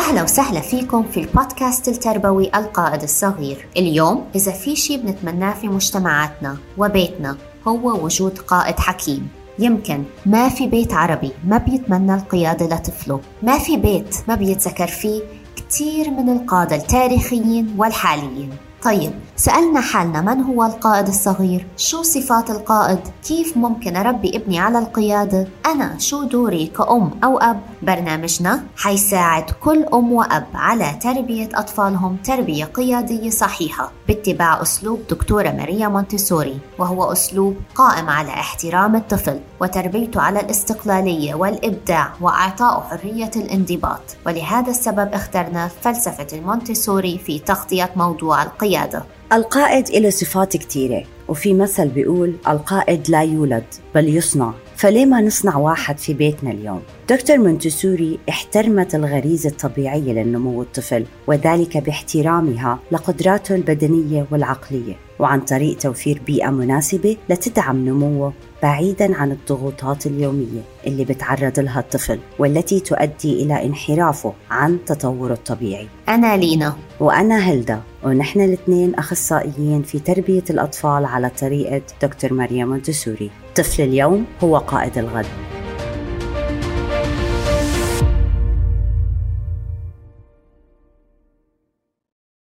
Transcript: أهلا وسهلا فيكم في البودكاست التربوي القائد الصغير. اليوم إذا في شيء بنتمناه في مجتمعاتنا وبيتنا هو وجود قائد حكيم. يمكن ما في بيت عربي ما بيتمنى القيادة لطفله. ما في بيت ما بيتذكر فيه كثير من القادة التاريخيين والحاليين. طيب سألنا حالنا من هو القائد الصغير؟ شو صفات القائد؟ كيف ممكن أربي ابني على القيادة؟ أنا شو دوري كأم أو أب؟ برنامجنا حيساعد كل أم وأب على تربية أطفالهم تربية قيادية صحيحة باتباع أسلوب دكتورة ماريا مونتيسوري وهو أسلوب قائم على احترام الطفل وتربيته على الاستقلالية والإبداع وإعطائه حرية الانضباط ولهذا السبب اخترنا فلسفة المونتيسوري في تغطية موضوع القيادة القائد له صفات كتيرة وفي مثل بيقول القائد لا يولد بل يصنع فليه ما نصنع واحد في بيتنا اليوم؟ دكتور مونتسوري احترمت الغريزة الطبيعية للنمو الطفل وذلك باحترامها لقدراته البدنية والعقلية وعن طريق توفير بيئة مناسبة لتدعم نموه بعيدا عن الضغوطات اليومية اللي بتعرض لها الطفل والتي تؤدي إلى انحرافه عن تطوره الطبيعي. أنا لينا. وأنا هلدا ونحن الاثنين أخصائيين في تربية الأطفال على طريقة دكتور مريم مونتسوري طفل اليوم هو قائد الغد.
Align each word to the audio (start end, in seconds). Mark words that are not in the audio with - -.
أهلا 0.00 0.22
وسهلا 0.22 0.60
فيكم 0.60 1.02
في 1.02 1.20
البودكاست 1.20 1.88
التربوي 1.88 2.50
القائد 2.54 3.02
الصغير. 3.02 3.66
اليوم 3.76 4.24
إذا 4.34 4.52
في 4.52 4.76
شيء 4.76 4.96
بنتمناه 5.02 5.54
في 5.54 5.68
مجتمعاتنا 5.68 6.56
وبيتنا 6.78 7.36
هو 7.68 8.04
وجود 8.04 8.38
قائد 8.38 8.78
حكيم. 8.78 9.28
يمكن 9.58 10.04
ما 10.26 10.48
في 10.48 10.66
بيت 10.66 10.92
عربي 10.94 11.32
ما 11.46 11.58
بيتمنى 11.58 12.14
القيادة 12.14 12.66
لطفله. 12.66 13.20
ما 13.42 13.58
في 13.58 13.76
بيت 13.76 14.16
ما 14.28 14.34
بيتذكر 14.34 14.86
فيه 14.86 15.22
كثير 15.56 16.10
من 16.10 16.28
القادة 16.28 16.76
التاريخيين 16.76 17.74
والحاليين. 17.78 18.50
طيب 18.82 19.12
سألنا 19.36 19.80
حالنا 19.80 20.20
من 20.20 20.42
هو 20.42 20.64
القائد 20.64 21.08
الصغير؟ 21.08 21.66
شو 21.76 22.02
صفات 22.02 22.50
القائد؟ 22.50 22.98
كيف 23.28 23.56
ممكن 23.56 23.96
أربي 23.96 24.36
ابني 24.36 24.58
على 24.60 24.78
القيادة؟ 24.78 25.48
أنا 25.66 25.98
شو 25.98 26.22
دوري 26.22 26.66
كأم 26.66 27.10
أو 27.24 27.38
أب؟ 27.38 27.60
برنامجنا 27.82 28.62
حيساعد 28.76 29.50
كل 29.50 29.84
أم 29.94 30.12
وأب 30.12 30.46
على 30.54 30.98
تربية 31.02 31.48
أطفالهم 31.54 32.16
تربية 32.16 32.64
قيادية 32.64 33.30
صحيحة 33.30 33.92
باتباع 34.08 34.62
أسلوب 34.62 35.00
دكتورة 35.10 35.50
ماريا 35.50 35.88
مونتيسوري 35.88 36.58
وهو 36.78 37.12
أسلوب 37.12 37.56
قائم 37.74 38.10
على 38.10 38.28
احترام 38.30 38.96
الطفل 38.96 39.40
وتربيته 39.60 40.20
على 40.20 40.40
الاستقلالية 40.40 41.34
والإبداع 41.34 42.12
وإعطائه 42.20 42.80
حرية 42.90 43.30
الانضباط 43.36 44.00
ولهذا 44.26 44.70
السبب 44.70 45.14
اخترنا 45.14 45.68
فلسفة 45.68 46.26
المونتيسوري 46.32 47.18
في 47.18 47.38
تغطية 47.38 47.90
موضوع 47.96 48.42
القيادة 48.70 49.04
القائد 49.32 49.90
له 49.90 50.10
صفات 50.10 50.56
كتيرة 50.56 51.04
وفي 51.28 51.54
مثل 51.54 51.88
بيقول 51.88 52.34
القائد 52.48 53.10
لا 53.10 53.22
يولد 53.22 53.64
بل 53.94 54.16
يصنع 54.16 54.52
فليه 54.76 55.06
ما 55.06 55.20
نصنع 55.20 55.56
واحد 55.56 55.98
في 55.98 56.14
بيتنا 56.14 56.50
اليوم؟ 56.50 56.82
دكتور 57.08 57.38
مونتسوري 57.38 58.18
احترمت 58.28 58.94
الغريزة 58.94 59.50
الطبيعية 59.50 60.12
للنمو 60.12 60.62
الطفل 60.62 61.04
وذلك 61.26 61.76
باحترامها 61.76 62.78
لقدراته 62.92 63.54
البدنية 63.54 64.26
والعقلية 64.30 65.09
وعن 65.20 65.40
طريق 65.40 65.78
توفير 65.78 66.20
بيئة 66.26 66.50
مناسبة 66.50 67.16
لتدعم 67.28 67.76
نموه 67.88 68.32
بعيدا 68.62 69.16
عن 69.16 69.32
الضغوطات 69.32 70.06
اليومية 70.06 70.60
اللي 70.86 71.04
بتعرض 71.04 71.60
لها 71.60 71.80
الطفل 71.80 72.18
والتي 72.38 72.80
تؤدي 72.80 73.42
إلى 73.42 73.64
انحرافه 73.64 74.32
عن 74.50 74.78
تطوره 74.86 75.32
الطبيعي. 75.32 75.88
أنا 76.08 76.36
لينا. 76.36 76.76
وأنا 77.00 77.38
هلدا 77.38 77.80
ونحن 78.04 78.40
الاثنين 78.40 78.94
أخصائيين 78.94 79.82
في 79.82 79.98
تربية 79.98 80.44
الأطفال 80.50 81.04
على 81.04 81.30
طريقة 81.40 81.82
دكتور 82.02 82.32
مريم 82.32 82.68
مونتسوري 82.68 83.30
طفل 83.56 83.82
اليوم 83.82 84.24
هو 84.44 84.56
قائد 84.58 84.98
الغد. 84.98 85.26